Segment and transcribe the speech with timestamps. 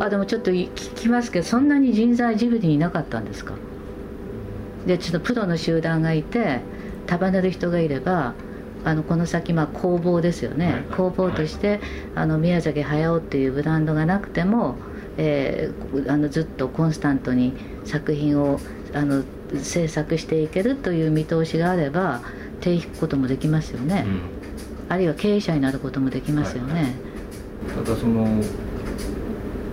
[0.00, 3.54] あでもちょっと聞きますけどそんなに人材ジブリにいなかったんですか？
[4.86, 6.60] でちょっとプロの集団がいて
[7.06, 8.34] 束ねる人がいれば
[8.82, 11.80] あのこの先まあ工房ですよね、はい、工房として、はい、
[12.14, 14.76] あの宮崎駿っていうブランドがなくても、
[15.18, 17.52] えー、あのずっとコンスタントに
[17.84, 18.58] 作品を
[18.94, 19.22] あの
[19.60, 22.22] 制作していけるという見通しがあれば
[22.60, 24.20] 手引くこともできますよね、うん、
[24.88, 28.42] あるいは経営者になることもできますよね、はいはい、ただその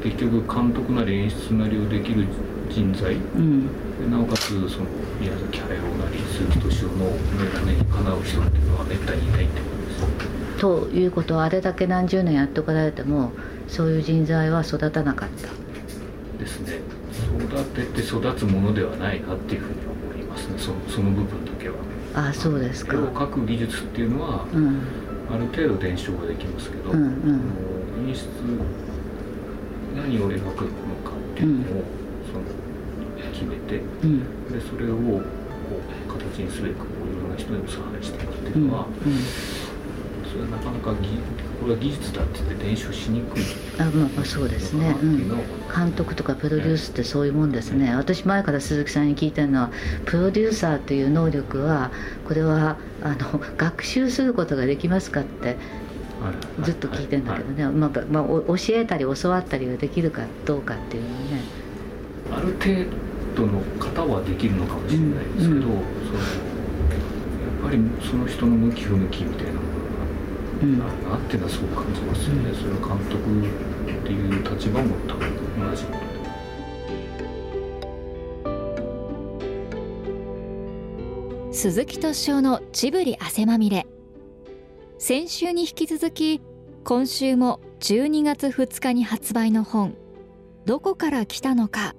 [0.08, 2.26] 結局監督なり演出なりをできる
[2.70, 3.70] 人材、うん、
[4.10, 4.86] なおかつその
[5.20, 5.68] 宮崎駿
[5.98, 10.62] なり鈴木敏夫の眼鏡にかなう人っていうのはめったにいないってことです。
[10.62, 13.32] ということはあれだけ何十年やってこられても
[13.68, 15.50] そういう人材は育たなかった。
[16.40, 16.80] ですね。
[17.40, 19.80] 育てて育つものではないなっていうふうに
[20.16, 20.54] 思いますね。
[20.58, 21.76] そその部分だけは。
[22.16, 22.96] ああそうですか。
[22.96, 24.82] 絵を描く技術っていうのは、うん、
[25.30, 28.28] ある程度伝承はできますけど、うんうん、演出
[29.98, 30.70] 何を描くの
[31.04, 32.08] かっていうのを、うん
[33.38, 36.78] 決めて、うん、でそれをこう形にすべくい
[37.22, 38.88] ろんな人にも差配していくっていうのは、
[40.28, 41.20] それはなかなかぎ
[41.60, 43.44] これは技術だって言って伝承しにくい。
[43.80, 45.30] あ、まあ、まあそうですね、うん、
[45.74, 49.72] 監督とかプロデュースってそういうもんですね、私前から鈴木さんに聞いたのは
[50.06, 51.92] プロデューサーという能力は
[52.28, 55.58] これはあの学習することができますかって
[56.64, 61.42] ずっと聞いてんだけどね、まあまあ、教えたり教わったりができるかどうかっていうのね。
[62.32, 65.78] ある程度トの方はできるのかもしれないですけど、うん、そのや
[67.62, 75.84] っぱりその人の向き不向きみたいなものがあるなっていうのはすごく感じますよね、うん、それは監督っていう立場も多分同じ。
[75.86, 75.98] こと
[81.54, 83.86] 鈴木敏夫のジブリ汗まみれ
[85.08, 86.42] 先週に引き続き
[86.84, 89.96] 今週も12月2日に発売の本
[90.68, 91.96] 「どこから来たのか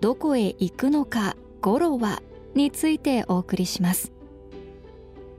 [0.00, 2.24] どこへ行くのかゴロは
[2.56, 4.12] についてお送りします。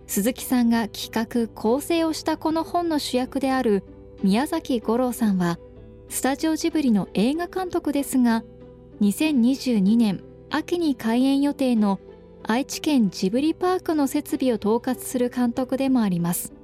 [0.07, 3.83] 鈴木さんが企画構成をしたこの本の主役である
[4.23, 5.59] 宮崎五郎さんは
[6.07, 8.45] スタジオジブリの映画監督ですが
[9.01, 11.99] 2022年秋に開園予定の
[12.43, 16.60] 愛知県ジブリパークの設備を統括する監督でもあります。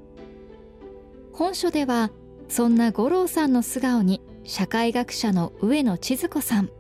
[1.37, 2.09] 本書では
[2.49, 6.71] そんな五郎さんの素顔に社会学者の上野千鶴子さん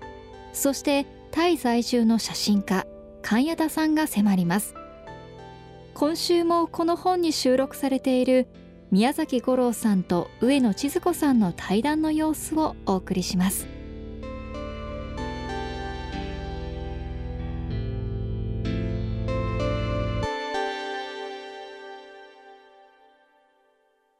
[0.51, 2.87] そしてタイ在住の写真家
[3.21, 4.73] 神谷田さんが迫ります。
[5.93, 8.47] 今週もこの本に収録されている
[8.89, 13.67] 宮崎五郎さんと上野千鶴子さんの対談の様子をお送りします。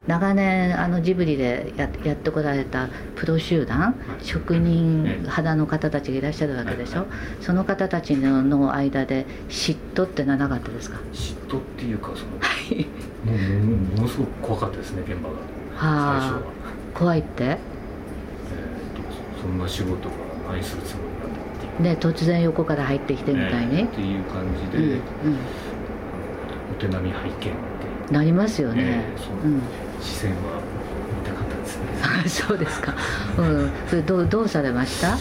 [0.08, 7.06] 長年あのジブリでややってこられたプロ集団職人肌の方たちがいらっしゃるわけでしょ？
[7.42, 10.98] その方たちのの間で嫉妬ってのはなかったですか？
[11.12, 12.86] 嫉妬っていうかその、はい、
[13.26, 16.52] もうものすごく怖かったですね現場が、はあ、最初は
[16.94, 17.58] 怖いって、えーと、
[19.42, 20.14] そんな仕事が
[20.50, 21.82] 何するつもりなんだっていう。
[21.82, 24.98] ね突然横から入ってきてみたいに、ね、っていう感じで、うんうん、
[26.72, 27.52] お手並み拝見って
[28.10, 29.62] なりますよね、えー、うん
[30.00, 30.60] 視線は
[31.22, 32.46] 見たかったですね。
[32.48, 32.94] そうですか、
[33.38, 35.16] うん、それどうどうされました？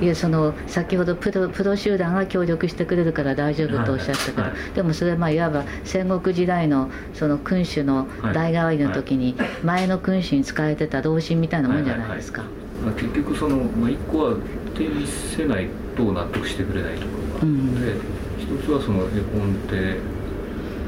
[0.00, 4.50] いやその先ほどプロプロ集団が協力してくれるから大丈夫とおっしゃったけど、はい。
[4.50, 12.42] はい、でもそれまあいわば戦国時代のその君主の代替わりの時に前の君主に使えてた同心みたいなもんじゃないですか、
[12.84, 14.36] まあ、結局その、まあ、一個は
[14.74, 18.00] 手にせないと納得してくれないところがあるので、うん、
[18.58, 19.96] 一つはその絵本手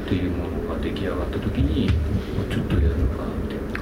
[0.07, 3.73] っていうものが出来上がった時にちょっとやるのかなみたいな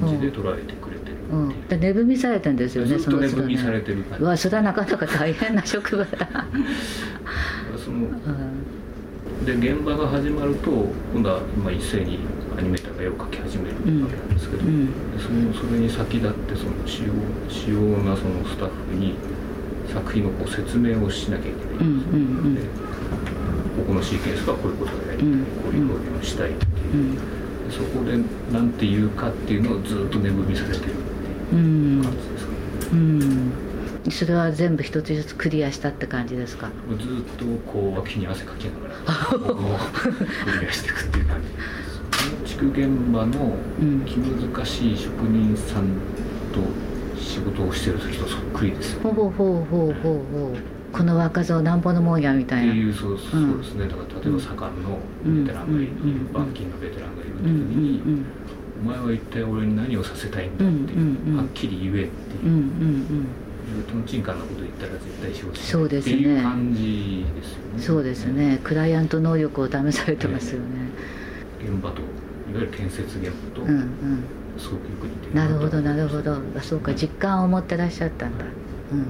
[0.00, 1.36] 感じで捉えてくれてるう。
[1.46, 4.24] ん、で値踏みされてるんですよねその値踏みされてる感じ。
[4.24, 6.46] わそれはなかなか大変な職場だ。
[7.84, 10.70] その、うん、で現場が始まると
[11.14, 12.18] 今度は今一斉に
[12.58, 17.12] アニメーターが絵を描き始めるわけなんですけど、うん、そのそれに先立ってその主要
[17.48, 19.14] 主要なそのスタッフに
[19.92, 22.89] 作品のこう説明をしなきゃいけないんですよ、うんうんうん
[23.76, 27.18] ここのシーケンスはこういうことがやりたい、うん、こういう表現をしたいっていう、うん、
[27.70, 28.18] そこで
[28.52, 32.52] 何て言うかっていうのをずっと眠みされてるっていう感じですか？
[32.52, 32.56] ね、
[32.92, 33.52] うん、
[34.10, 36.70] それは全部一つずつクリアしたって感じですか？
[36.98, 38.94] ずっとこう脇に汗かきながら
[40.52, 41.48] クリアしていくっていう感じ
[42.44, 43.56] 建築現場の
[44.04, 45.84] 気難しい職人さん
[46.52, 46.60] と
[47.18, 52.74] 仕事をしてる時とそっくりですよ、ね、ほうほうほうほうほうこの若造なんぼのもんやみたいな。
[52.74, 55.92] いうそうそうですね、だから例えば盛んのベテランがいる、
[56.30, 58.24] 板金のベテランがいる時に、
[58.82, 61.18] お前は一体俺に何をさせたいんだっていう,、うん。
[61.26, 61.32] うん。
[61.32, 62.52] うん、はっきり言えっていう,、うん。
[62.52, 63.26] うん。
[63.76, 63.82] うん。
[63.84, 67.78] とんちんかなこと言ったら絶対仕事しないっていう感じですよね。
[67.78, 68.58] そうですね。
[68.64, 70.66] クライアント能力を試されてますよね、
[71.60, 72.06] えー、現場といわ
[72.54, 74.24] ゆる建設現場と、うんうん。
[74.58, 76.38] すごくよく似てるなるほどなるほど。
[76.62, 76.94] そうか。
[76.94, 78.44] 実感を持ってらっしゃったんだ、
[78.92, 79.06] うん、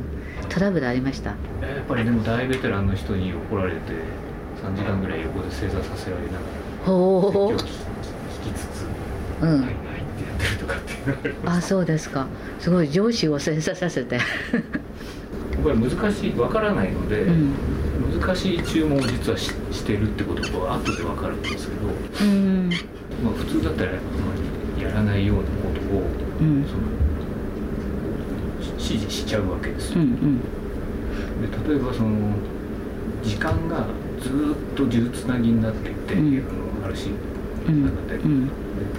[0.51, 1.31] トラブルありました？
[1.31, 3.79] やっぱりでも大ベテランの人に怒られて
[4.63, 6.43] 3時間ぐらい横で正座させられながら
[6.85, 7.53] ほう。
[7.53, 7.63] 引き
[8.59, 8.85] つつ
[9.41, 12.27] 「うん、はいはい」ってやってるとかっていうのがああそうですか。
[12.59, 14.17] すごい上司を正座させて。
[14.17, 14.25] やっ
[15.63, 17.55] ぱり難しい分からないので、うん、
[18.19, 21.81] 難しい注文を実はししてるってことは後で分かるんですけど、
[22.23, 22.71] うん、
[23.23, 23.99] まあ普通だったらや
[24.95, 26.03] らないようなことを、
[26.41, 26.79] うん、その
[28.95, 30.41] 指示しちゃうわけです、うんうん、
[31.41, 32.35] で例えばその
[33.23, 33.87] 時間が
[34.21, 36.49] ずっと数珠つなぎになっていて、うん、
[36.79, 37.09] あのあるし
[37.67, 38.51] なので、うん、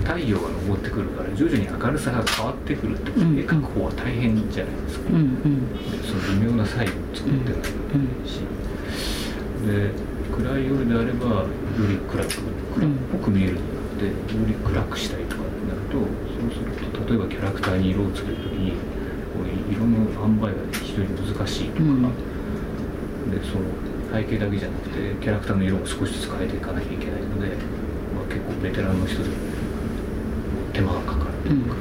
[0.04, 5.68] 太陽が昇ってくるから徐々に明るさが変わってくるってことで、描く方は大変じゃないですか、うんうん、
[6.06, 7.64] その微妙な差異を作ってない
[8.28, 8.42] し、
[9.66, 9.92] で
[10.32, 11.48] 暗い夜であればよ
[11.90, 12.30] り暗く
[12.76, 14.12] 暗っぽく見えるになってよ
[14.48, 18.74] り暗くしたいとかってなるとそうすると例えばキャラクターに色をつける時に
[19.34, 21.84] こう色の塩梅が非常に難しいとか、
[23.32, 23.66] でその
[24.12, 27.48] 背景だけじゃなくてキャラクターの色も少しずつ変えていかなきゃいけないので、
[28.14, 29.36] まあ、結構ベテランの人でも
[30.74, 31.76] 手間がかかるというか、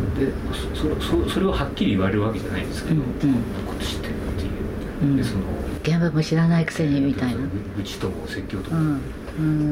[0.00, 0.32] うん、で
[0.74, 3.32] そそそれをはっきり言われるわけじゃないんですけど、うん、こん。
[3.32, 4.44] なこと知ってるって
[5.04, 5.42] いう、でその
[5.82, 7.40] 現場も知らないくせにみたいな。
[7.76, 8.98] 愚痴とも説教とも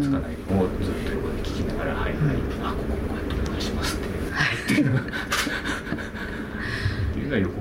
[0.02, 5.00] つかないのをずっと横で聞きながら「はいはい、あこここうやってお願いします」ってはい、っていうのが
[7.37, 7.52] よく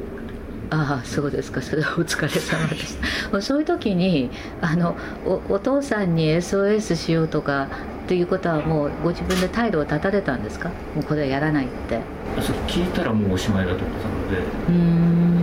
[0.71, 1.61] ああそうですか。
[1.61, 2.97] それはお疲れ様でし
[3.31, 3.41] た。
[3.41, 4.31] そういう時に
[4.61, 4.95] あの
[5.25, 7.67] おお父さんに SOS しようとか
[8.05, 10.69] っていうことはもうご自分で態度を立たれたんですか？
[10.95, 11.99] もうこれはやらないって。
[12.41, 14.43] それ聞いたらもうおしまいだと思ったので。
[14.69, 15.37] うん。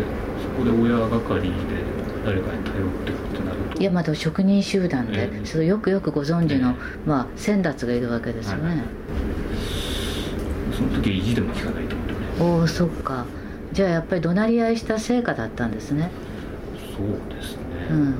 [0.00, 0.04] で
[0.42, 1.50] そこで親係で
[2.24, 3.80] 誰かに頼ってってなると。
[3.80, 6.74] いやまだ職人集団で、えー、それよくよくご存知の、えー、
[7.08, 8.78] まあ、先達がいるわけですよね、はい、
[10.74, 12.18] その時は意地でも聞かないと思ってね。
[12.40, 13.24] おおそっか
[13.76, 16.10] じゃあやっぱり怒鳴り合いした成果だったんですね。
[16.96, 17.62] そうですね。
[17.90, 18.14] うん。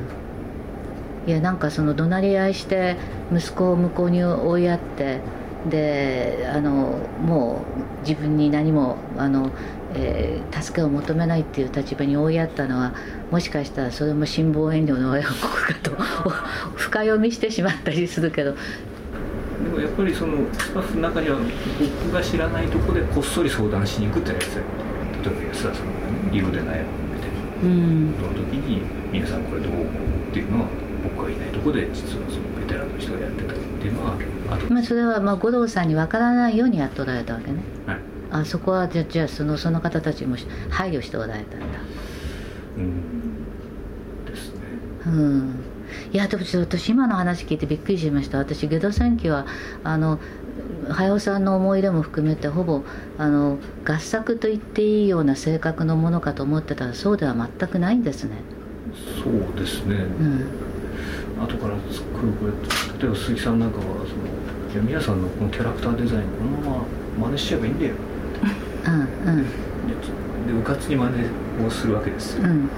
[1.26, 2.97] いやなんかその怒鳴り合いして
[3.32, 5.23] 息子を向こうに追いやって
[5.70, 7.62] であのも
[8.03, 9.50] う自分に何もあの、
[9.94, 12.93] えー、助けを求めないっていう立場に追いやったのは
[13.31, 15.91] もしかしたらそれも辛抱遠慮の親子かと
[16.76, 18.53] 深読みしてしまったりするけど。
[18.53, 18.58] で
[19.70, 21.38] もやっぱりそのスタッフの中には
[22.03, 24.61] 僕が知らないとこでこっそり相談しに行くってやつ
[25.26, 26.87] 例えば安田さんがね色で悩んでて、
[27.62, 28.82] うん、その時に
[29.12, 29.84] 「皆さんこれどう思う?」
[30.31, 30.67] っていうのは
[31.02, 34.14] 僕がいないとこで実はそのベテランの人がやってたっていうのは
[34.70, 37.99] まあそれはまあ五郎さんに分からないようにやっておられたわけね、はい、
[38.31, 40.37] あそこはじゃじゃあそのその方たちも
[40.70, 41.67] 配慮しておられたんだ。
[42.76, 43.44] うん。
[44.26, 44.61] ですね。
[45.06, 45.55] うん。
[46.12, 48.38] いやでも私今の話聞いてびっくりしました。
[48.38, 49.46] 私下戸戦記は
[49.84, 50.19] あの
[50.90, 52.82] 早尾さんの思い出も含めてほぼ
[53.18, 58.36] あの合作と言っていいような性格のものかと思ってたらそうでは全くないんですね。
[59.22, 62.52] そうですね、うん、後から作るこれ
[63.00, 63.96] 例えば鈴木さんなんかはその
[64.72, 66.84] いや皆さんのこのキャラクターデザインこのまま
[67.29, 67.94] 真似しちゃえばいいんだよ。
[67.94, 69.44] ってうんうん。
[70.46, 72.36] でうかつに真似をするわけです。
[72.36, 72.69] よ、うん、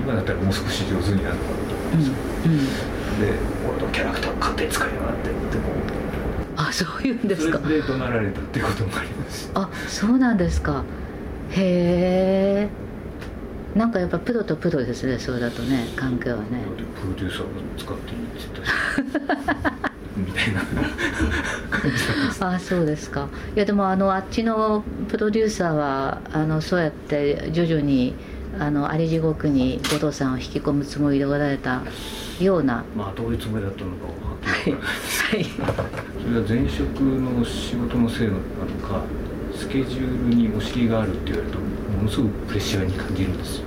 [0.00, 2.14] 今だったらもう少し上手になるのかなと思うんですよ、
[2.46, 2.68] うんうん、で
[3.68, 5.38] 俺のキャラクター勝手に使いやがってでも
[6.58, 7.58] あそういうんですか。
[7.58, 9.50] で怒鳴られたってこともあります。
[9.54, 10.82] あそうなんですか。
[11.50, 12.68] へ
[13.76, 13.84] え。
[13.84, 16.64] んかやっぱプロとプロですねそれだとね関係はね。
[17.00, 17.46] プロデューサーが
[17.78, 20.62] 使っていいって言った みたいな。
[22.54, 23.28] あそうですか。
[23.54, 28.14] いやでもあのあっちのプロデューサーはあのそうやって徐々に
[28.58, 31.82] あのあり地獄に後藤さんを引き込むつもりでおられた
[32.40, 32.82] ような。
[32.96, 35.46] まあどういうつもりだったのかははい、
[36.28, 38.40] それは前職の仕事のせいなの
[38.86, 39.02] か
[39.56, 43.64] スケジュールにお尻があるって言われるとものすごくプレッシャーに感じるんですよ。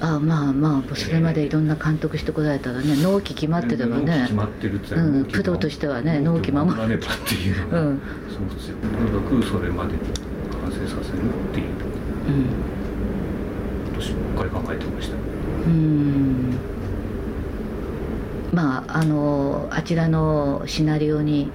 [0.00, 4.22] ああまあまあそれまでいろんな監督してこられたらね納期決まってればね。
[4.22, 7.60] 決まってるってうん、プロとしてはね納期守らねばっていう。
[7.60, 8.76] のが、うん、そうですよ。
[8.78, 10.00] とにかくそれまでに
[10.50, 11.66] 完成させるっていう、
[12.26, 12.46] うん、
[13.94, 15.14] 私ばっかり考えてました。
[15.14, 16.59] うん
[18.52, 21.50] まああのあちらのシナリオに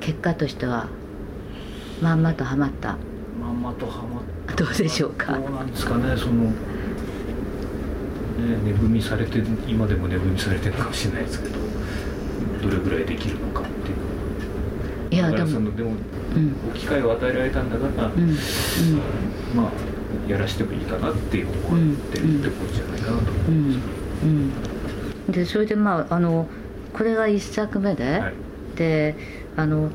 [0.00, 0.88] 結果としては
[2.02, 2.96] まんまとはまった。
[3.40, 4.56] まんまとはまった。
[4.56, 5.32] どうでしょうか？
[5.34, 6.52] どうなんですかねそのね
[8.64, 9.38] 値踏みされて
[9.68, 11.58] 今でも値踏みされてるかもしれないですけど
[12.62, 15.14] どれぐらいできるのかっていう。
[15.14, 18.36] いやでもでも、うん、機会を与えられたんだから、うんうん、
[19.54, 19.70] まあ
[20.28, 21.56] やらしてもいいかなって思っ
[22.12, 23.86] てるってことじゃないかなと思います、
[24.24, 24.69] うん
[25.32, 26.46] でそれでまああの
[26.92, 28.34] これが1作目で、はい、
[28.76, 29.16] で
[29.56, 29.90] あの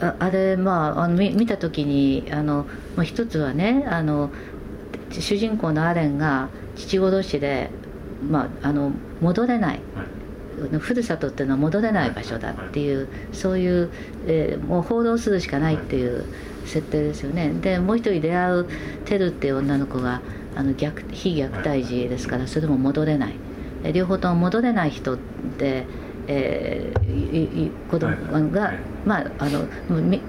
[0.00, 2.66] ああれまああの見見た時にあの、
[2.96, 4.30] まあ、一つはねあの
[5.10, 7.70] 主人公のアレンが父殺しで、
[8.28, 10.04] まあ、あの戻れない、は
[10.76, 13.90] い、ふるさとっていうのは戻れない場所だっていう、そういう、
[14.26, 16.24] えー、もう報道するしかないっていう
[16.66, 17.50] 設定ですよね。
[17.60, 18.68] でもう一人出会う
[19.04, 20.20] テルっていう女の子が
[20.56, 23.34] あの虐非虐待児ですからそれも戻れない
[23.92, 25.18] 両方とも戻れない人
[25.58, 25.86] で
[26.32, 29.66] えー、子供が、はい、まああの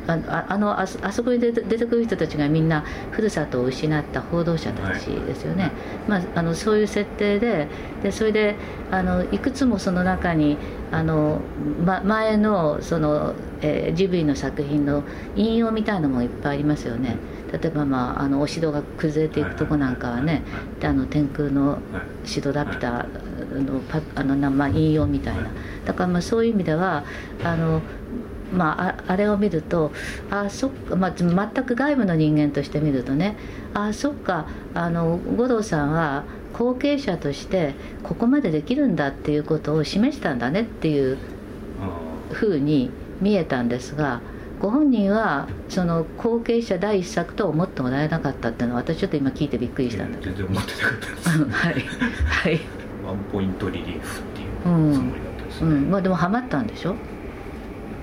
[0.07, 5.71] ああのあそこに出てくる人たちがみんなふるさとを失った報道者たちですよね、
[6.07, 7.67] はい、まあ、あのそういう設定で
[8.01, 8.55] でそれで
[8.89, 10.57] あのいくつもその中に
[10.91, 11.41] あの、
[11.85, 15.03] ま、前のその、えー、ジブリの作品の
[15.35, 17.17] 引用みたいなのもいっぱいありますよね。
[17.51, 20.41] 例えば、まあ、あのお城が崩れていくとこなんかはね、
[20.81, 21.79] あの天空の
[22.23, 23.05] 城ラピュタ
[23.59, 25.49] のパあの、まあ、引用みたいな。
[25.85, 27.03] だからまあそういう意味では
[27.43, 27.81] あの
[28.53, 29.91] まあ、あれを見ると
[30.29, 33.37] あそっか、まあ、全く外部の人間として見るとね
[33.73, 41.17] あそっかあの五郎さんは後継者としてここまでできるんだっていうことを示したんだねっていう
[42.31, 42.91] ふうに
[43.21, 44.21] 見えたんですが
[44.59, 50.35] ご本人はその後継者第一作と思ってもらえなかったっていうのは私ちょっと今聞いてびっくりしたんだけど。
[50.35, 51.45] 全然思ってなかったです。
[51.45, 51.73] はい。
[51.73, 55.31] はいワンポイントリリーフっていうつもりだ
[55.61, 56.95] うん、まあでもハマったんでしょ？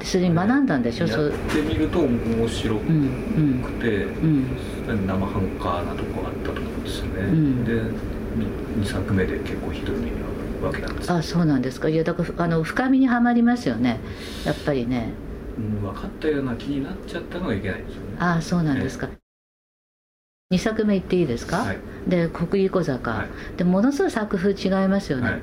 [0.02, 4.46] それに学んだんでしょ、やってみると面白くて、うん。
[4.88, 7.72] うん、生半可なとこあったと思うんですよね、うん、で
[8.80, 11.88] 2作目で結構ひどい目に遭うわけなんですあそうなんですか？
[11.88, 13.98] いやだからあの深みにはまりますよね。
[14.44, 15.10] やっぱりね、
[15.58, 18.16] うん、分かったような気になっちゃったのがいけないんですよね。
[18.20, 19.08] ああそうなんですか、
[20.50, 21.78] 2作目いっていいですか、はい、
[22.08, 23.28] で国立小坂、はい、
[23.58, 25.42] でものすごい作風違いますよね、はい。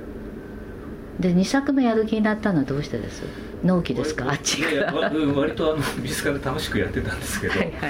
[1.19, 3.21] で2作目やる気になったのはどうしてです？
[3.63, 4.31] 納期ですか？
[4.31, 7.85] あっちが割とあの美術館で楽しくやってたんですけどはい、あ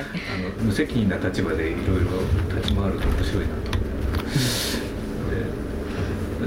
[0.60, 2.04] の無責任な立場でいろいろ
[2.54, 3.62] 立ち回ると面白いなと。
[3.62, 3.88] 思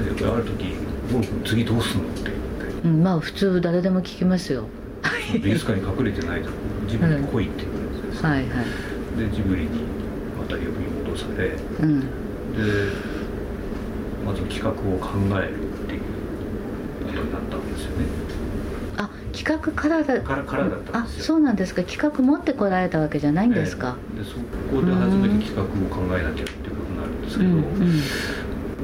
[0.03, 0.75] って、うん、である時
[1.11, 2.35] 「僕次どうすんの?」って言っ
[2.83, 4.67] て、うん、まあ普通誰でも聞きますよ。
[5.33, 6.51] 美術館に隠れてないと
[6.87, 8.47] ジブリに来いって言われてです、ね、はいはい。
[9.17, 9.69] でジブリに
[10.39, 12.07] また呼び戻され、うん、で
[14.25, 15.09] まず企画を考
[15.41, 15.55] える
[17.05, 18.05] ことになったわけですよね。
[18.97, 20.21] あ企画からだ。
[20.21, 21.23] からからだったんですよ。
[21.23, 21.83] あそうなんですか。
[21.83, 24.37] 企画持ってこられたわけじゃないんですか、えー、でそ
[24.73, 27.99] こで初めて企画を考えなきゃっていうことになるんですけど、うんうん、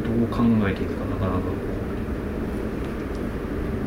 [0.04, 1.66] どう考えていいのかなかなか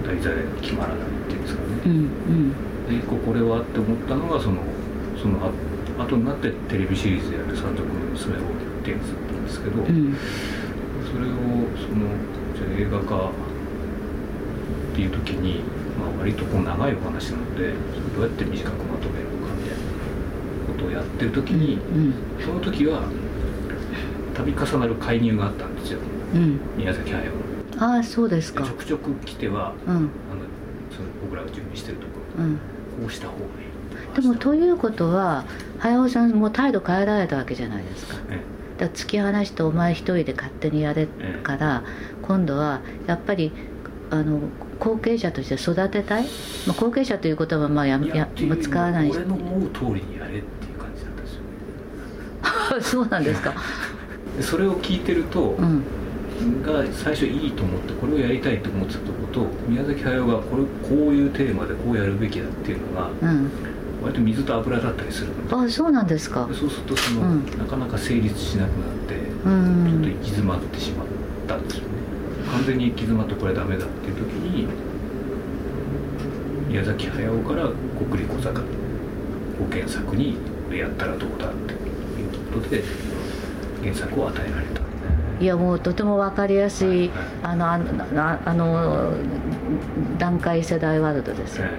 [0.06, 4.62] 題材が決まらないっていうんですかね、うんうん、で一個これはって思ったのがその
[5.20, 5.50] そのあ
[5.98, 8.38] 後になってテレビシリーズでやる「山賊の娘を」
[8.80, 10.16] ってやつだったんですけど、うん、
[11.04, 11.34] それを
[11.76, 12.06] その
[12.54, 13.30] じゃ映画化っ
[14.94, 15.62] ていう時に、
[15.98, 17.72] まあ、割とこう長いお話なので
[18.14, 19.82] どうやって短くまとめるのかみたいな
[20.66, 22.14] ことをやってる時に、うん、
[22.44, 23.02] その時は
[24.34, 25.98] 度重なる介入があったんですよ、
[26.34, 27.32] うん、宮崎駿の。
[27.80, 28.64] ああそうですか。
[28.64, 30.06] ちょくちょく来ては、うん、あの
[30.90, 32.60] その僕らが準備してるところ、うん、こ
[33.08, 33.67] うした方がいい
[34.14, 35.44] でもということは
[35.78, 38.14] 駿さんも態度変えられたわけじゃないですか。
[38.30, 38.40] ね
[38.78, 41.08] だ突き放してお前一人で勝手にやれ
[41.42, 41.82] から、
[42.22, 43.52] 今度はやっぱり
[44.10, 44.40] あの
[44.78, 46.24] 後継者として育てたい、
[46.66, 48.28] まあ、後継者という言葉はまあやや
[48.60, 51.42] 使わない俺の思う通りにやれっていう感じだったんですよ
[52.76, 52.80] ね。
[52.80, 53.54] そうなんですか。
[54.40, 55.82] それを聞いてると、うん、
[56.62, 63.50] が最初いいと思ってこれをやりたいと思ってたとこと宮崎駿がこれこういうテーマでこうやるべきだっていうのが、うん、
[64.02, 66.48] 割と水と油だったりするあそうなんですか。
[66.52, 69.14] そうするとその、うん、なかなか成立しなくなって、
[69.44, 71.06] うん、ちょっと行き詰まってしまっ
[71.46, 71.88] たんですよね。
[72.52, 74.68] 完全に行き詰まってこれはダメだっていう時に
[76.68, 78.64] 宮崎駿から国立小坂を
[79.70, 80.36] 原作に
[80.72, 81.78] やったらどうだっていう
[82.52, 82.82] ことで
[83.82, 84.82] 原作を与えられた。
[85.40, 86.98] いやもうとても分かりやすい、はい。
[86.98, 87.10] はい、
[87.42, 87.84] あのあの
[88.44, 89.12] あの
[90.18, 91.72] 段階世代ワールドですよ、はい、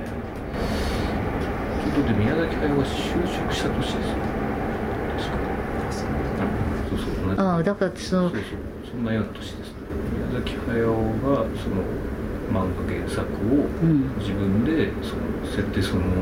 [1.91, 4.39] ことで宮崎駿は就職した年ですよ。
[5.17, 5.49] 確か
[6.89, 8.59] そうそうああだからそのそうそう
[8.91, 9.73] そんなような年です
[10.13, 11.83] 宮崎駿がその
[12.49, 13.67] 漫画原作を
[14.17, 16.21] 自分でその設定そのもの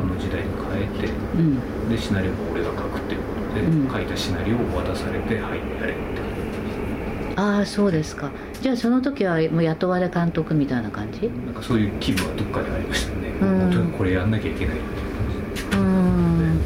[0.00, 6.30] をあの時代に変えて、うん、でシナリオも俺が書くっていうことで、うん、書いたシナリオを渡されて「はいやれ」って
[7.36, 8.30] ああそうですか
[8.60, 11.28] じゃあその時はもう雇われ監督みたいな感じ？
[11.28, 13.30] なんかそういう気分はどっかでありましたね。
[13.30, 15.70] もうとにかくこれやんなきゃいけないっていう。
[15.70, 16.60] 感じうん。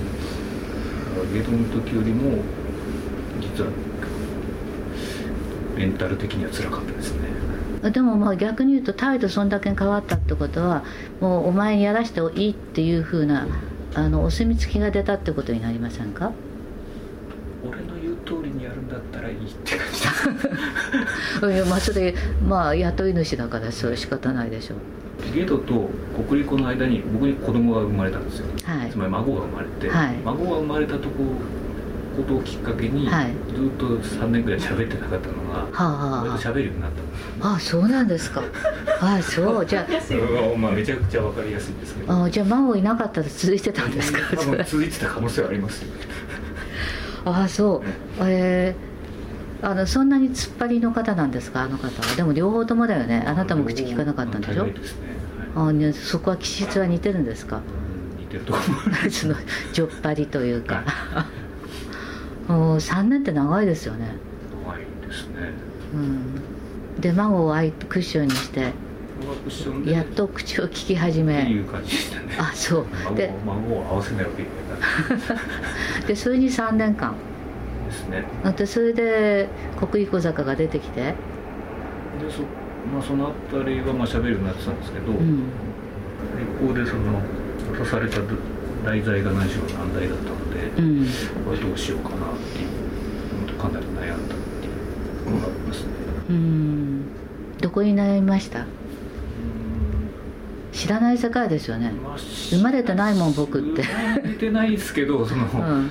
[1.33, 2.43] ゲドの時よりも
[3.41, 3.71] 実は
[5.77, 7.15] メンタル的には辛かったです
[7.83, 7.91] ね。
[7.91, 10.85] でもまあ逆に言うと態度そんだけ変わったってことは
[11.21, 13.47] もうお前にやらしていいっていうふうな
[13.95, 16.33] あのお墨付きが出たってことになりませんか？
[18.55, 19.87] にやるんだったらいいって感
[21.51, 21.55] じ。
[21.55, 22.15] い やまあそれ
[22.47, 24.79] まあ雇い主だからそれ仕方ないでしょう。
[25.35, 25.89] ゲドと
[26.29, 31.25] 国立の間に僕に子供が生まれたんですよ、はい、つまり孫が生まれて、はい、孫が生まれたとこ
[32.15, 35.85] ことをきっかけに、はい、ずっと3年ぐらい喋ってなかったのが、はあ
[36.29, 38.43] はあ、喋るようになったんです、ね、あそうなんですか。
[39.01, 40.57] あそうじゃあ。
[40.57, 42.25] まあめちゃくちゃ分かりやすいんですけど。
[42.25, 44.21] あじゃあ孫いなかったら続いてたんですか。
[44.65, 45.93] 続いてた可能性はありますよ
[47.25, 47.83] あそう、
[48.21, 51.63] えー、あのそんなに突っ張りの方なんですか？
[51.63, 52.17] あの方は。
[52.17, 53.25] でも両方ともだよね。
[53.27, 55.09] あなたも口聞かなかったんでしょ、ですね
[55.57, 57.61] あね、そこは気質は似てるんですか？
[58.19, 58.63] 似てると思
[59.07, 59.35] う その
[59.73, 60.85] じょっぱりというか。
[62.49, 64.17] もう3年って長いですよね。
[64.67, 65.53] 長いですね。
[65.95, 67.01] うん。
[67.01, 67.55] で孫を
[67.89, 68.73] クッションにして
[69.87, 71.43] やっと口を聞き始め。
[71.43, 72.37] っていう感じでしたね。
[72.39, 73.15] あそう。
[73.17, 74.55] で孫を合わせないわけには
[75.17, 75.41] いかな
[76.05, 76.07] い。
[76.07, 77.15] でそれに3年間。
[77.87, 78.25] ですね。
[78.57, 81.01] でそれで国立小坂が出てきて？
[81.03, 81.15] で
[82.31, 82.43] そ
[82.93, 85.49] まあ、その辺りはまあ喋るようになってたんですけど、うん、
[86.63, 87.21] 一方でその
[87.79, 88.19] 渡された
[88.85, 91.07] 題材が何しろ難題だったので、うん、
[91.47, 92.19] これどうしようかなっ
[92.53, 94.71] ていうかなり悩んだってい
[95.27, 95.87] うのがありますね。
[96.29, 97.03] うん。
[97.61, 98.67] どこに悩みました？
[100.75, 103.83] 知らない世界ですよね、まあ、生まれてないもん僕って。
[103.83, 105.49] 生まれてないですけどその、う
[105.81, 105.91] ん。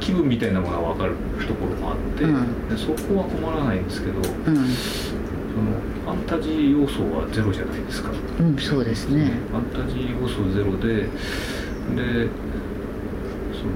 [0.00, 1.14] 気分みたいなものが分かる
[1.46, 4.22] ところもあって、うん、でそこは困らないんですけど、うん。
[4.24, 8.10] ファンタジー要素はゼロじゃないですか。
[8.10, 9.32] うんそうですね。
[9.50, 11.08] ファンタジー要素ゼロで
[11.96, 12.28] で
[13.52, 13.72] その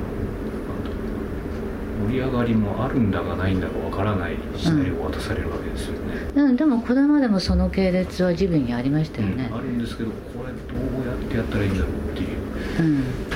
[2.00, 13.32] 盛り上がりもあるんだかないんだかわからないシナリオを渡されるわけですよね、うん、でもこれまでもその系列はジブリにありましたよね、うん、あるんですけどこれどうやってやったらいいんだろうっていう。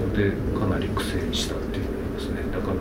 [0.00, 2.42] のでかなり苦戦したっていうことですね。
[2.52, 2.76] だから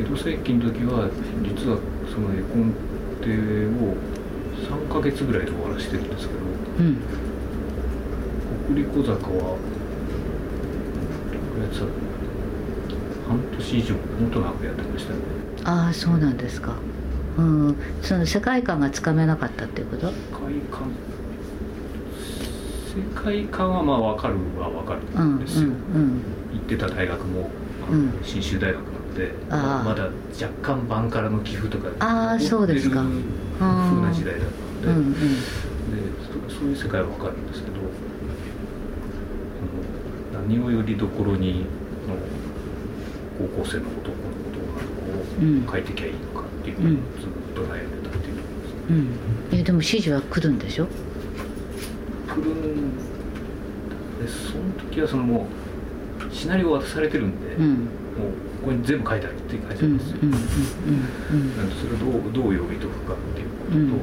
[0.00, 1.10] 江戸世紀の時は
[1.42, 1.78] 実は
[2.12, 2.74] その絵コン
[3.20, 3.30] 定
[3.68, 3.94] を
[4.68, 6.40] 3か月ぐらいで終わらせてるんですけど、
[6.80, 6.98] うん、
[8.68, 9.56] 国立小坂は
[11.60, 11.88] やつは
[13.32, 15.18] 半年以上もっと長くやってましたね。
[15.64, 16.74] ああそうなんですか。
[17.38, 20.08] うんその世界観がつかめなかったっていうこと？
[20.08, 20.92] 世界観
[22.94, 27.48] 世界観はまあ分かるは分かるんですよ、うんうんうん、行ってた大学も、
[28.22, 28.82] 信州大学
[29.16, 33.02] でまだ若干バンカラの寄付とかああそうですか。
[33.58, 34.42] 風な時代だっ
[34.82, 35.18] たのでうんうん、で
[36.48, 37.76] そういう世界は分かるんですけど
[40.34, 41.66] 何をよりどころにの
[43.38, 44.58] 高校生の男のこと
[45.44, 48.96] なのを書いてきゃいいのかっていうのをずっと悩んでたっていうところですね、
[49.52, 50.86] うん、えでも指示は来るんでしょ？
[50.86, 50.90] 来
[52.36, 55.46] るんでその時はそのも
[56.30, 57.88] うシナリオ渡されてるんで、うん、もう
[58.62, 60.18] ここに全部書いてあるっていう感じなんですよ。
[61.82, 63.98] それをどうどう読み解くかっていうこ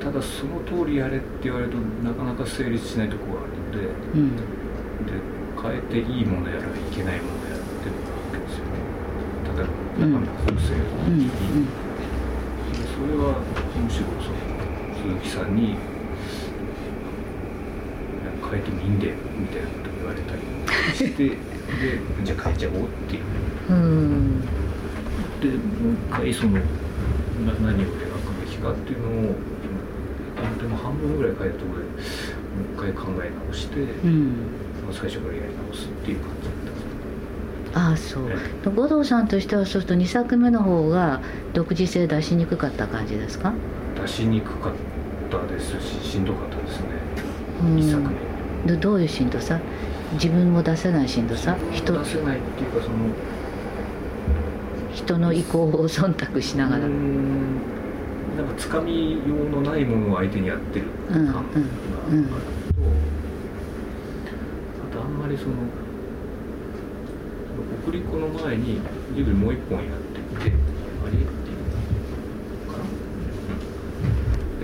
[0.00, 0.06] と。
[0.08, 3.78] と、ただその通りやれって言われるとなかなか成立しないところがあるので、
[5.12, 5.20] で
[5.62, 6.64] 変えていいものやらい
[6.96, 8.80] けないものやらっていうのがあるわけですよね。
[9.44, 11.28] 例えば中身の構成をに、
[12.88, 13.36] それは
[13.76, 14.40] むしろその
[14.96, 15.76] 鈴木さんに
[18.50, 20.42] 変えてもいいんだよみたいなこと言われたり
[20.94, 21.56] して。
[21.66, 23.24] でじゃあ変えちゃおうっていう、
[23.70, 24.40] うん、
[25.40, 26.60] でもう一回そのな
[27.60, 29.34] 何を描くべきかっていうのを
[30.60, 34.36] でも半分ぐらい書いたところでもう一回考え直して、うん、
[34.92, 36.65] 最初からやり直すっていう感じ
[37.78, 38.30] ああそう、
[38.74, 41.20] 五郎さんとしてはそうすると2作目の方が
[41.52, 43.52] 独自性出しにくかった感じですか？
[44.00, 44.72] 出しにくかっ
[45.30, 46.86] たですししんどかったですね、
[47.62, 48.02] うん、1作
[48.66, 48.76] 目。
[48.78, 49.60] どういうしんどさ？
[50.14, 51.54] 自分も出せないしんどさ？
[51.70, 52.96] 人出せないっていうかその
[54.94, 56.88] 人の意向を忖度しながら。
[56.88, 61.58] なんかつかみようのないものを相手にやってる感があると、
[62.10, 62.28] うんうん、あ
[64.94, 65.54] とあんまりその
[67.96, 68.80] 送り子の前に
[69.14, 69.96] ジブリもう一本やっ
[70.42, 70.56] てて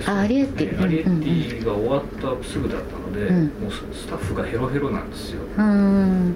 [0.04, 6.34] アリエッティ、アリエッティが終わったすぐだったので、うん、もうスタッフがヘロヘロなんですよ、うん、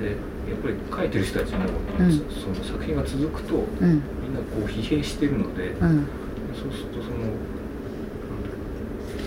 [0.00, 0.16] で
[0.50, 7.16] やっぱり書いてる人たちも、うん、その作品が続くと、みんなこう疲弊してるので、そうするとその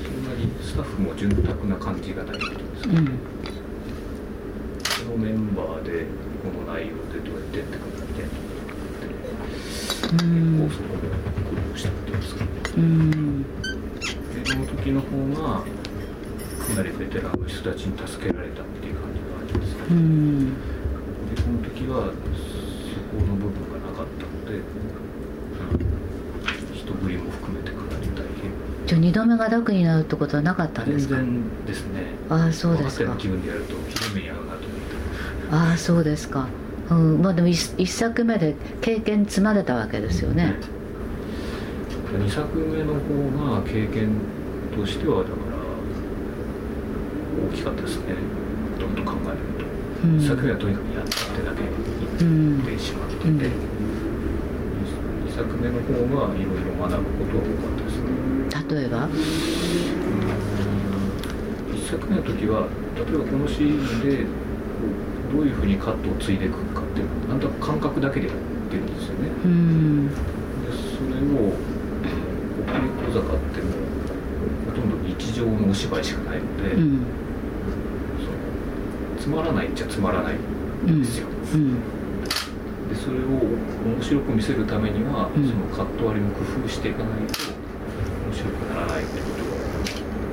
[0.03, 2.45] そんなににスタッフも潤沢な感じがないんで
[2.77, 3.11] すか、うん、こ
[5.11, 6.05] のメンバーで
[6.45, 8.29] この内容でどうやってやっていくかみたいな
[9.95, 12.49] 結構その苦労したっていうんですかね。
[12.77, 13.45] うん
[14.45, 15.07] その時の方
[15.41, 19.81] がかなりベテランの人たちに助けられたっていう感じがありますね。
[19.89, 24.61] うんでその時はそこの部分がなかったので、
[26.73, 28.51] 人振りも含めてかなり大変。
[28.85, 31.15] じゃあ2度目が楽になるってことはなかったんですか？
[31.15, 32.03] 全然ですね。
[32.29, 33.15] ああそうですか。
[33.17, 34.74] 気分でやるとひどめに合うなと。
[35.55, 36.49] ああそうですか。
[36.89, 40.55] うん、まあでも 1, 1作目で経験積まれたわけですよね。
[42.11, 42.99] 2作目の方
[43.55, 44.19] が経験
[44.75, 45.37] としてはだから
[47.49, 48.15] 大きかったですね。
[48.77, 49.65] どんどん考えると、
[50.03, 51.69] うん、1作目はとにかくやったってだけに
[52.19, 55.93] 言ってしまってて、うん、2作目の方
[56.27, 58.11] がいろいろ学ぶことは多かったですね。
[58.75, 59.11] 例えば、うん、
[61.75, 64.25] 1作目の時は例えばこのシーンで
[65.31, 68.37] どういうふうにカットを継いでいくかっていうのなんとなく感覚だけでやっ
[68.69, 69.29] てるんですよね。
[69.45, 70.13] うんで
[70.71, 71.53] それを
[72.65, 73.85] 「奥小坂」ってもう
[74.67, 76.99] ほとんど日常のお芝居しかないので、うん、
[79.19, 81.27] そのつまらないっちゃつまらないんですよ。
[81.53, 81.73] うん、
[82.89, 83.21] でそれを
[83.97, 87.39] 面白く見せるためには、そのカット割りも工夫していかないと
[88.27, 89.51] 面白くならないってことが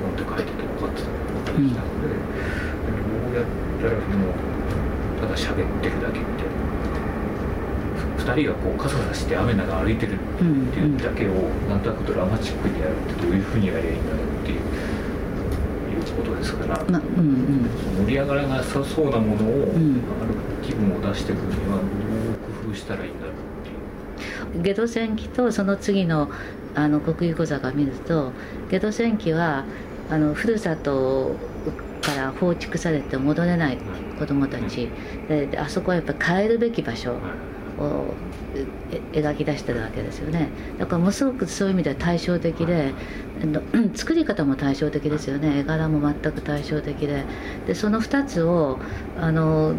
[0.01, 1.09] 本って書いてて分かってた
[1.51, 3.45] ので、どうやっ
[3.81, 4.52] たらその。
[5.23, 6.63] ただ喋ってるだけみたいな。
[8.23, 10.17] 2人がこう傘さして雨の中歩いてるっ
[10.71, 11.33] ていうだけを
[11.69, 14.59] なんとなくドラマチックにやるってどういうふうにやりゃいいんだろうっていう
[16.15, 24.63] ことですから、まうんうん、盛り上がらなさそうなものを、うん、ある気分を出していくにはどう工夫したらいいんだろうっていう。
[24.63, 26.29] ゲド戦記とその次の
[26.75, 28.31] あの国有小座が見ると
[28.71, 29.65] ゲド戦記は
[30.09, 31.35] あのふるさと
[32.03, 33.77] から放逐されて戻れない
[34.19, 34.89] 子どもたち。
[35.27, 37.15] であそこはやっぱり帰るべき場所
[37.79, 38.13] を
[39.11, 40.49] 描き出してるわけですよね。
[40.77, 42.93] だからものすごくそういう意味では対照的で
[43.95, 45.59] 作り方も対照的ですよね。
[45.59, 47.23] 絵柄も全く対照的で。
[47.67, 48.79] でその2つを
[49.19, 49.73] あの、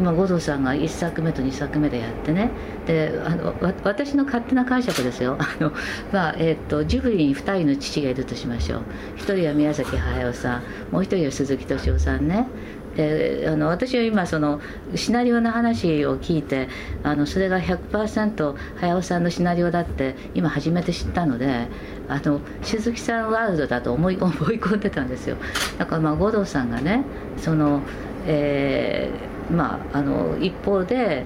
[0.00, 2.50] まあ、五道さんが1作目と2作目でやってね。
[2.86, 5.36] であの私の勝手な解釈ですよ。
[5.38, 5.72] あの、
[6.12, 8.82] まあえーと、ジブリに2人の父がいるとしましょう。
[9.18, 10.62] 1人は宮崎駿さん。
[10.92, 12.46] もう1人は鈴木敏夫さんね。
[12.96, 14.60] であの私は今その
[14.94, 16.68] シナリオの話を聞いて
[17.04, 21.68] あのそれが100%早尾さんのシナリオだって今初めて知ったので
[22.08, 25.36] あの鈴木さんワールドだと思い 思い込んでたんですよ。
[25.78, 27.04] だからまあ五郎さんがね
[27.36, 27.82] その、
[28.26, 31.24] えー、まああの一方で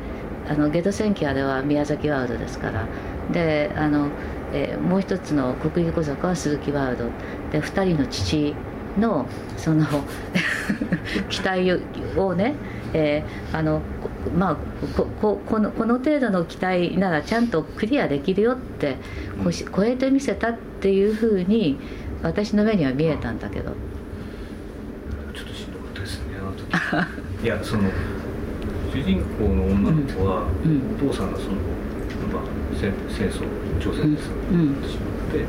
[0.49, 2.87] あのゲド戦記あれは宮崎ワールドですから。
[3.33, 4.09] であの、
[4.53, 7.05] えー、もう一つの国技小坂は鈴木ワールド。
[7.53, 8.55] で2人の父
[8.99, 9.27] の
[9.57, 9.87] その
[11.29, 11.73] 期待
[12.17, 12.55] をね、
[12.93, 13.83] えー、あの
[14.37, 14.57] まあ
[15.21, 18.97] このこの程度の期待ならちゃんとクリアできるよって
[19.43, 21.79] こ超えてみせたっていうふうに
[22.23, 23.73] 私の目には見えたんだけど。
[25.35, 27.45] ちょっとしんどかったですねあの時。
[27.45, 27.83] いやその
[28.95, 31.57] 主人公の女の子は、うん、お父さんがその、
[32.33, 33.43] まあ、戦戦争
[33.81, 35.43] 朝鮮戦争になってしまって、う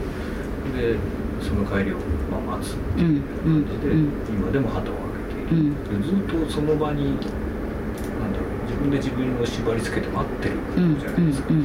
[0.70, 0.98] ん、で
[1.40, 2.15] その帰りをまあ
[2.46, 3.94] 待つっていう感じで、
[4.32, 5.00] 今でも旗を上
[5.40, 10.56] げている、ずっとその場になんだろう自分で自分を縛り付けて待ってる
[11.00, 11.48] じゃないですか。
[11.50, 11.56] で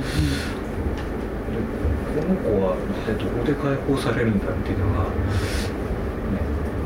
[2.11, 5.11] この子は一体どこで解放されるんだっていうのが、ね、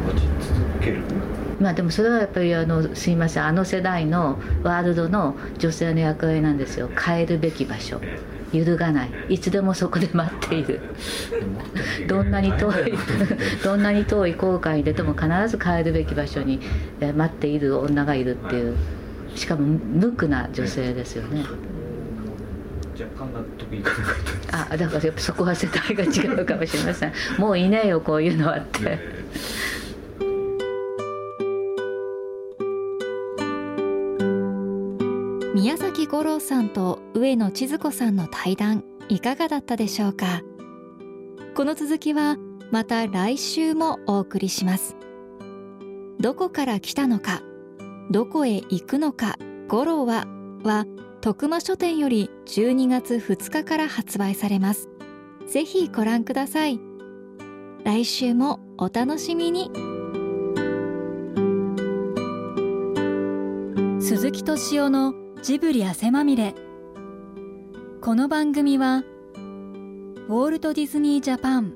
[0.07, 1.01] 待ち続ける。
[1.61, 8.01] まあでもそれはやっぱりあのすいませんあの世代のワールドの女性の役割なんですよ変えるべき場所。
[8.55, 9.11] 揺るがない。
[9.29, 10.81] いつでもそこで待っている。
[12.09, 12.95] どんなに遠い
[13.65, 16.61] どんなに遠い航海に出ても必ず帰るべき場所に
[17.17, 18.77] 待っている女がいるっていう。
[19.35, 21.45] しかも無垢な女性ですよね。
[24.53, 27.13] あだからやっぱそこは世代が違うかもしれません。
[27.39, 28.99] もういねえよこういうのはって。
[35.55, 40.43] 宮崎五郎さんと上野千鶴子さんの対談いかがだったでしょうか？
[41.55, 42.37] この続きは
[42.73, 44.97] また来週もお送りします。
[46.19, 47.41] どこから来たのか
[48.11, 49.37] どこへ行くのか
[49.69, 50.27] 五郎は
[50.65, 50.87] は
[51.21, 54.89] 徳間書店より12月2日から発売されます。
[55.47, 56.81] ぜひご覧ください。
[57.85, 59.71] 来週もお楽しみに。
[64.01, 66.55] 鈴木敏夫のジブリ汗まみれ
[68.01, 69.05] この番組は
[70.27, 71.75] ウォルト・ディズニー・ジャパン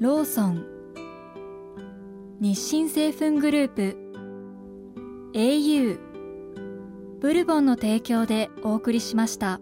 [0.00, 0.64] ローソン
[2.40, 3.98] 日清製粉グループ
[5.34, 5.98] au
[7.20, 9.60] ブルボンの提供でお送りしました。